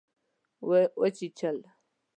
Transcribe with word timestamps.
وچیچل 0.99 1.57